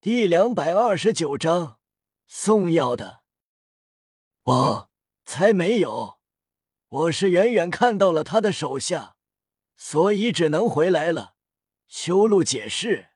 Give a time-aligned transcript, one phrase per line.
[0.00, 1.80] 第两百二十九章
[2.28, 3.24] 送药的。
[4.44, 4.90] 我
[5.24, 6.20] 才没有，
[6.86, 9.16] 我是远远看到了他的手下，
[9.74, 11.34] 所以只能回来了。
[11.88, 13.08] 修路解释。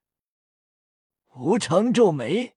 [1.37, 2.57] 吴成皱眉，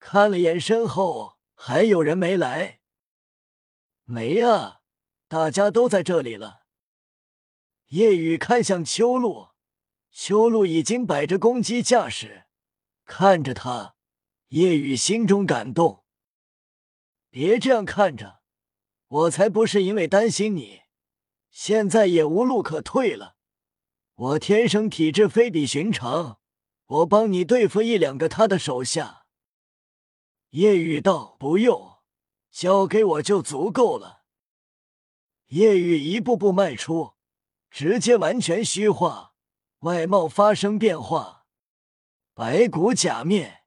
[0.00, 2.80] 看了眼身后，还有人没来。
[4.02, 4.80] 没啊，
[5.28, 6.62] 大家都在这里了。
[7.90, 9.50] 叶雨看向秋露，
[10.10, 12.46] 秋露已经摆着攻击架势，
[13.04, 13.94] 看着他，
[14.48, 16.04] 叶雨心中感动。
[17.30, 18.42] 别这样看着，
[19.08, 20.82] 我才不是因为担心你，
[21.50, 23.36] 现在也无路可退了。
[24.14, 26.40] 我天生体质非比寻常，
[26.86, 29.26] 我帮你对付一两个他的手下。
[30.50, 32.02] 叶雨道：“不用，
[32.50, 34.24] 交给我就足够了。”
[35.48, 37.14] 叶雨一步步迈出，
[37.70, 39.34] 直接完全虚化，
[39.80, 41.41] 外貌发生变化，
[42.44, 43.62] 白骨假面，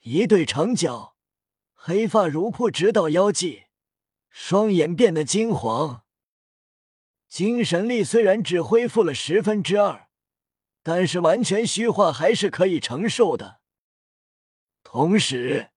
[0.00, 1.14] 一对长角，
[1.74, 3.66] 黑发如瀑直到腰际，
[4.28, 6.02] 双眼变得金黄。
[7.28, 10.08] 精神力虽然只恢复了十分之二，
[10.82, 13.60] 但是完全虚化还是可以承受的。
[14.82, 15.70] 同时，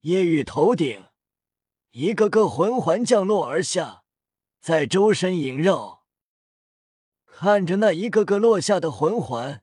[0.00, 1.06] 夜雨头顶
[1.92, 4.02] 一个个魂环降落而下，
[4.60, 6.04] 在周身萦绕。
[7.24, 9.62] 看着那一个个落下的魂环，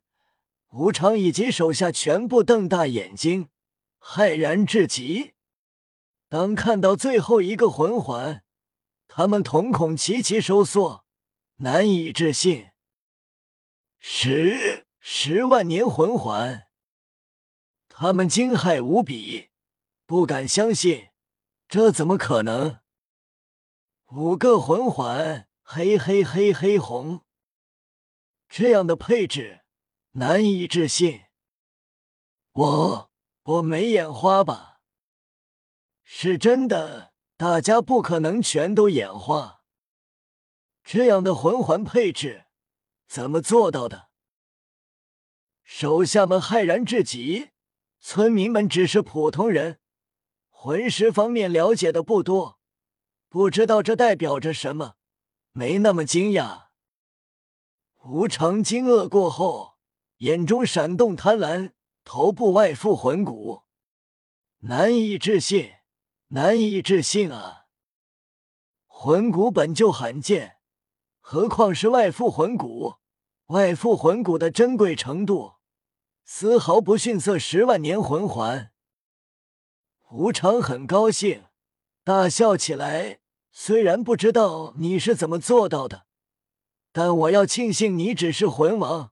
[0.71, 3.49] 无常以及手下全部瞪大眼睛，
[3.99, 5.33] 骇然至极。
[6.29, 8.43] 当看到最后一个魂环，
[9.07, 11.05] 他们瞳孔齐齐收缩。
[11.57, 12.71] 难以置信，
[13.99, 16.67] 十十万年魂环，
[17.87, 19.49] 他们惊骇无比，
[20.07, 21.09] 不敢相信，
[21.67, 22.79] 这怎么可能？
[24.07, 27.21] 五个魂环，黑黑黑黑红，
[28.49, 29.60] 这样的配置，
[30.13, 31.21] 难以置信。
[32.51, 33.11] 我
[33.43, 34.81] 我没眼花吧？
[36.03, 39.61] 是真的，大家不可能全都眼花。
[40.83, 42.45] 这样的魂环配置，
[43.07, 44.09] 怎么做到的？
[45.63, 47.51] 手下们骇然至极。
[48.03, 49.79] 村民们只是普通人，
[50.49, 52.59] 魂师方面了解的不多，
[53.29, 54.95] 不知道这代表着什么，
[55.51, 56.69] 没那么惊讶。
[58.03, 59.70] 无常惊愕过后，
[60.21, 61.71] 眼中闪动贪婪，
[62.03, 63.63] 头部外附魂骨，
[64.59, 65.71] 难以置信，
[66.27, 67.65] 难以置信啊！
[68.85, 70.57] 魂骨本就罕见。
[71.21, 72.97] 何况是外附魂骨，
[73.47, 75.53] 外附魂骨的珍贵程度
[76.23, 78.71] 丝毫不逊色十万年魂环。
[80.11, 81.45] 无常很高兴，
[82.03, 83.21] 大笑起来。
[83.51, 86.05] 虽然不知道你是怎么做到的，
[86.91, 89.10] 但我要庆幸你只是魂王。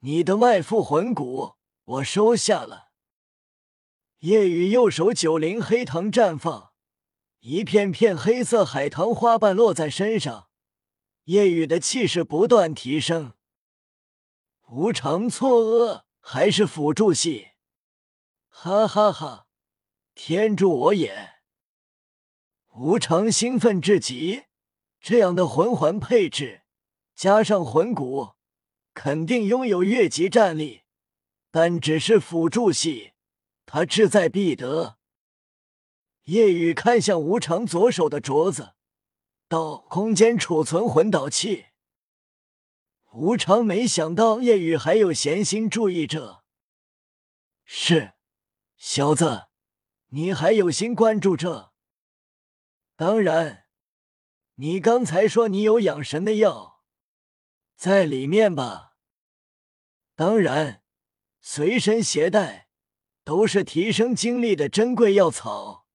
[0.00, 2.90] 你的外附魂骨我收下了。
[4.20, 6.72] 夜雨右手九灵黑藤绽放，
[7.40, 10.48] 一片片黑色海棠花瓣落在身上。
[11.24, 13.34] 夜雨的气势不断提升，
[14.68, 17.48] 无常错愕，还是辅助系？
[18.48, 19.46] 哈哈哈！
[20.14, 21.40] 天助我也！
[22.74, 24.44] 无常兴奋至极，
[25.00, 26.62] 这样的魂环配置
[27.14, 28.36] 加上魂骨，
[29.00, 30.82] 肯定拥有越级战力。
[31.52, 33.12] 但只是辅助系，
[33.64, 34.98] 他志在必得。
[36.24, 38.74] 夜雨看向无常左手的镯子。
[39.46, 41.66] 到空间储存魂导器。
[43.12, 46.42] 无常没想到叶雨还有闲心注意这。
[47.64, 48.14] 是，
[48.76, 49.46] 小子，
[50.08, 51.72] 你还有心关注这？
[52.96, 53.66] 当然，
[54.56, 56.82] 你刚才说你有养神的药，
[57.76, 58.87] 在里面吧？
[60.18, 60.82] 当然，
[61.40, 62.70] 随身携带，
[63.22, 65.86] 都是提升精力的珍贵药草。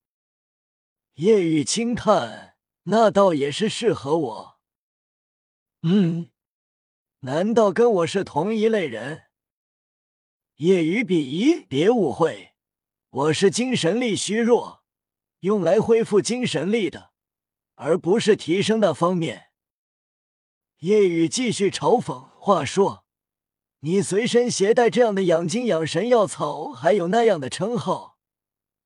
[1.16, 2.56] 夜雨轻叹。
[2.84, 4.60] 那倒也是适合我。
[5.82, 6.32] 嗯，
[7.20, 9.24] 难道跟我是同一类人？
[10.56, 12.54] 夜雨鄙夷，别误会，
[13.10, 14.86] 我是精神力虚弱，
[15.42, 17.12] 用来恢复精神力的，
[17.76, 19.52] 而不是提升那方面。
[20.78, 23.03] 夜雨继续嘲讽：“话说，
[23.86, 28.18] 你随身携带这样的养精养神药草，还有那样的称号，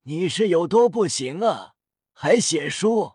[0.05, 1.75] 你是有多不行啊？
[2.13, 3.13] 还写书？”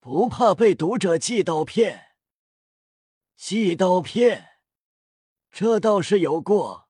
[0.00, 2.12] 不怕被读者寄刀片？
[3.36, 4.46] 寄刀片，
[5.52, 6.88] 这倒是有过，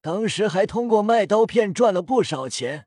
[0.00, 2.86] 当时还通过卖刀片赚了不少钱。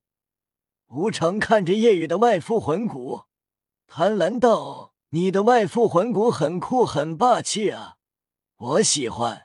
[0.87, 3.23] 无常看着夜雨的外附魂骨，
[3.85, 7.97] 贪婪道：“你的外附魂骨很酷，很霸气啊，
[8.55, 9.42] 我喜欢。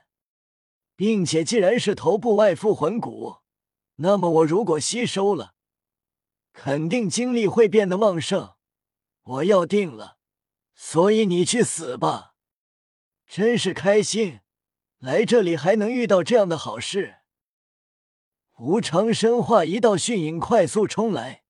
[0.99, 3.37] 并且既然是头部外附魂骨，
[3.95, 5.53] 那么我如果吸收了，
[6.51, 8.55] 肯定精力会变得旺盛。
[9.23, 10.17] 我要定了，
[10.75, 12.33] 所以你去死吧！
[13.25, 14.41] 真是开心，
[14.97, 17.19] 来这里还能遇到这样的好事。
[18.57, 21.45] 无常生化一道迅影，快速冲来，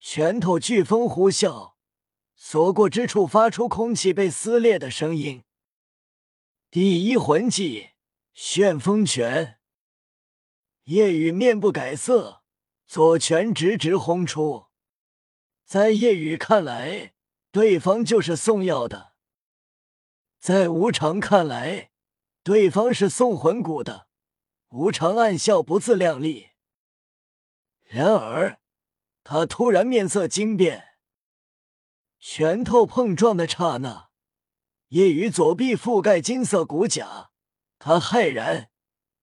[0.00, 1.74] 拳头飓风呼啸，
[2.34, 5.44] 所过之处发出空气被撕裂的声音。
[6.68, 7.90] 第一魂技
[8.34, 9.58] 旋风拳，
[10.84, 12.42] 夜雨面不改色，
[12.86, 14.68] 左拳直直轰出。
[15.66, 17.12] 在夜雨看来，
[17.50, 19.12] 对方就是送药的；
[20.38, 21.90] 在无常看来，
[22.42, 24.08] 对方是送魂骨的。
[24.70, 26.52] 无常暗笑，不自量力。
[27.82, 28.60] 然而，
[29.22, 30.96] 他突然面色惊变，
[32.18, 34.08] 拳头碰撞的刹那，
[34.88, 37.31] 夜雨左臂覆盖金色骨甲，
[37.84, 38.70] 他骇然、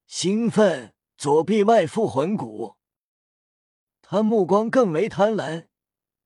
[0.05, 2.75] 兴奋，左臂外附魂骨，
[4.01, 5.69] 他目光更为贪婪，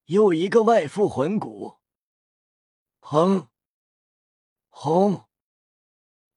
[0.06, 1.78] 又一个外附魂骨，
[3.02, 3.50] 砰！
[4.70, 5.26] 轰！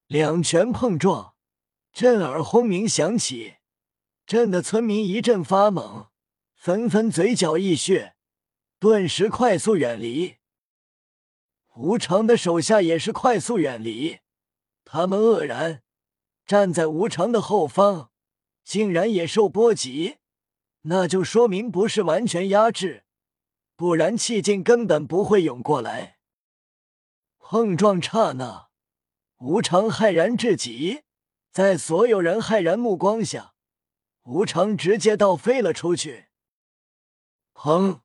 [0.07, 1.35] 两拳碰撞。
[1.91, 3.57] 震耳轰鸣响起，
[4.27, 6.09] 震得村民一阵发懵，
[6.55, 8.17] 纷纷嘴角溢血，
[8.79, 10.37] 顿时快速远离。
[11.75, 14.19] 无常的手下也是快速远离，
[14.85, 15.83] 他们愕然，
[16.47, 18.11] 站在无常的后方，
[18.63, 20.19] 竟然也受波及，
[20.83, 23.05] 那就说明不是完全压制，
[23.75, 26.19] 不然气劲根本不会涌过来。
[27.39, 28.69] 碰撞刹那，
[29.39, 31.03] 无常骇然至极。
[31.51, 33.55] 在所有人骇然目光下，
[34.25, 36.27] 无常直接倒飞了出去。
[37.55, 38.01] 砰！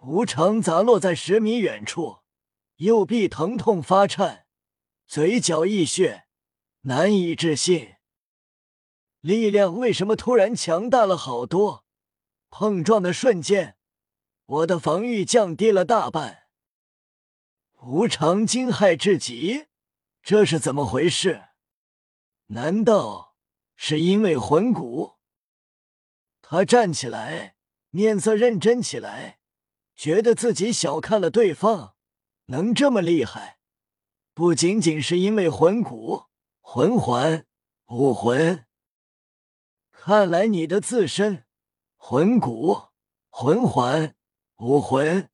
[0.00, 2.20] 无常砸落在十米远处，
[2.76, 4.46] 右臂疼痛发颤，
[5.06, 6.23] 嘴角溢血，
[6.86, 7.94] 难以置信。
[9.20, 11.86] 力量为什么突然强大了好多？
[12.50, 13.78] 碰撞的瞬间，
[14.44, 16.44] 我的防御降低了大半。
[17.80, 19.66] 无常惊骇至极，
[20.22, 21.48] 这是怎么回事？
[22.48, 23.34] 难道
[23.74, 25.14] 是因为魂骨？
[26.42, 27.56] 他站起来，
[27.88, 29.38] 面色认真起来，
[29.96, 31.96] 觉得自己小看了对方，
[32.46, 33.58] 能这么厉害，
[34.34, 36.24] 不仅仅是因为魂骨、
[36.76, 37.46] 魂环、
[37.86, 38.66] 武魂。
[39.92, 41.44] 看来你的自身
[41.94, 42.88] 魂骨、
[43.30, 44.16] 魂环、
[44.56, 45.30] 武魂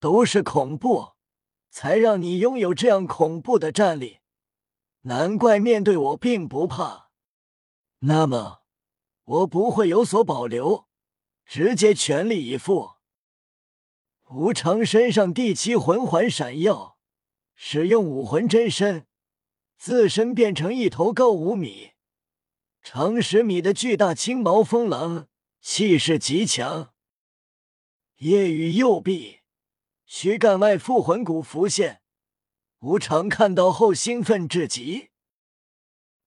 [0.00, 1.12] 都是恐怖，
[1.70, 4.18] 才让你拥有这样恐怖的战力。
[5.02, 7.10] 难怪面对我并不怕，
[8.00, 8.62] 那么
[9.22, 10.88] 我不会有所保留，
[11.46, 12.94] 直接全力以赴。
[14.30, 16.98] 无常身上第七魂环闪耀，
[17.54, 19.06] 使用武魂真身，
[19.84, 21.94] 自身变成一头高五米、
[22.84, 25.26] 长十米的巨大青毛风狼，
[25.60, 26.94] 气势极强。
[28.18, 29.40] 夜雨右臂
[30.06, 32.00] 躯干外附魂骨浮现。
[32.78, 35.08] 无常看到后兴奋至极，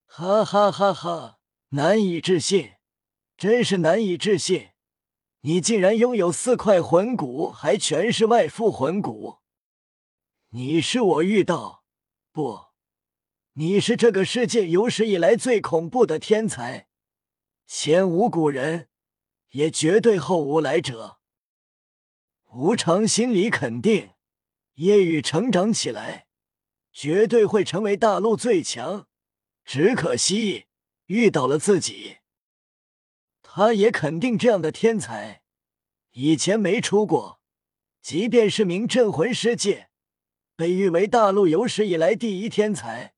[0.05, 1.39] 哈哈哈哈！
[1.69, 2.73] 难以置信，
[3.37, 4.71] 真是难以置信！
[5.43, 9.37] 你竟然拥有四块魂骨，还全是外附魂骨！
[10.49, 11.85] 你是我遇到
[12.33, 12.64] 不？
[13.57, 16.89] 你是这个世界有史以来最恐怖的天才，
[17.65, 18.89] 前无古人，
[19.51, 21.19] 也绝对后无来者。
[22.51, 24.09] 无常心里肯定，
[24.74, 26.27] 夜雨成长起来。
[26.91, 29.07] 绝对会成为大陆最强，
[29.63, 30.65] 只可惜
[31.05, 32.17] 遇到了自己。
[33.41, 35.43] 他也肯定这样的天才
[36.12, 37.39] 以前没出过，
[38.01, 39.89] 即便是名镇魂师界
[40.57, 43.14] 被誉为大陆有史以来第一天才、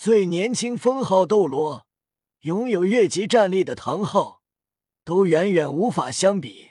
[0.00, 1.84] 最年轻封号斗罗、
[2.42, 4.42] 拥有越级战力的唐昊，
[5.02, 6.70] 都远远无法相比。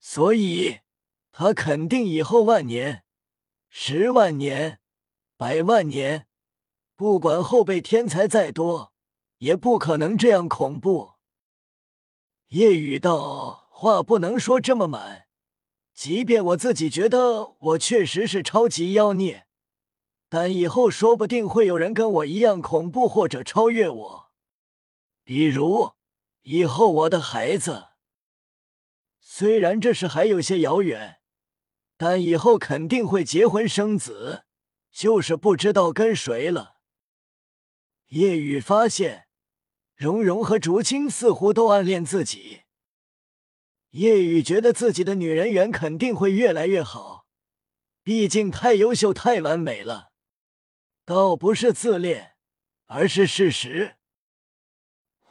[0.00, 0.78] 所以，
[1.32, 3.04] 他肯定以后万年、
[3.68, 4.80] 十万年。
[5.36, 6.26] 百万年，
[6.96, 8.94] 不管后辈天才再多，
[9.36, 11.16] 也不可能这样恐怖。
[12.48, 15.26] 夜雨道话不能说这么满，
[15.92, 19.46] 即便我自己觉得我确实是超级妖孽，
[20.34, 24.32] 但以后说不定会有人跟我一样恐怖或者超越我。
[25.24, 25.92] 比如
[26.44, 27.88] 以后我的孩子，
[29.20, 31.18] 虽然这事还有些遥远，
[31.98, 34.44] 但以后肯定会结婚生子。
[34.90, 36.76] 就是不知道跟谁了。
[38.06, 39.26] 夜雨发现，
[39.94, 42.62] 蓉蓉和竹青似乎都暗恋自己。
[43.90, 47.26] 夜雨觉得自己的女人缘肯定会越来越好，
[48.02, 50.11] 毕竟太优秀、太完美了。
[51.04, 52.36] 倒不是自恋，
[52.86, 53.96] 而是事实。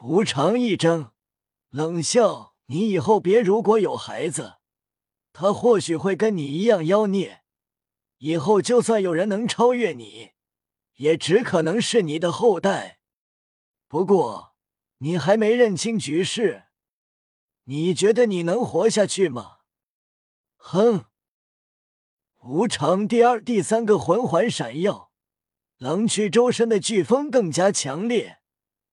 [0.01, 1.11] 无常一怔，
[1.69, 4.55] 冷笑：“你以后别如果有孩子，
[5.31, 7.43] 他或许会跟你一样妖孽。
[8.17, 10.31] 以后就算有人能超越你，
[10.95, 12.99] 也只可能是你的后代。
[13.87, 14.55] 不过
[14.97, 16.65] 你还没认清局势，
[17.63, 19.59] 你觉得你能活下去吗？”
[20.57, 21.05] 哼！
[22.43, 25.10] 无常第二、第三个魂环闪耀，
[25.81, 28.37] 狼躯周身的飓风更加强烈，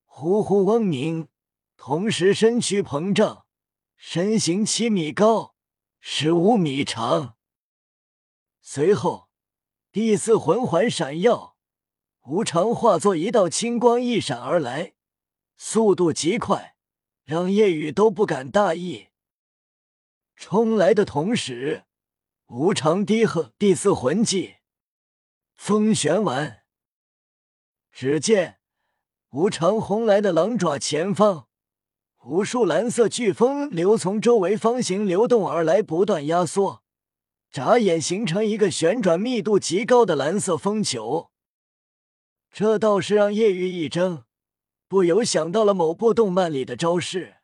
[0.07, 1.29] 呼呼嗡鸣。
[1.77, 3.45] 同时，身躯膨胀，
[3.95, 5.55] 身形七米高，
[6.01, 7.37] 十五米长。
[8.63, 9.29] 随后，
[9.93, 11.59] 第四魂环闪耀，
[12.23, 14.95] 无常化作一道青光一闪而来，
[15.59, 16.75] 速度极快，
[17.23, 19.09] 让夜雨都不敢大意。
[20.35, 21.85] 冲来的同时，
[22.47, 24.57] 无常低喝第四魂技
[25.55, 26.58] “风旋丸”，
[28.01, 28.59] 只见
[29.31, 31.49] 无常轰来的狼爪前方。
[32.25, 36.85] 无数蓝色飓风流从周围方形流动而来，不断压缩，
[37.51, 41.31] 眨眼形成一个旋转密度极高的蓝色风球。
[42.53, 44.23] 这倒是让叶玉一怔，
[44.87, 47.38] 不由想到了某部动漫里的招式。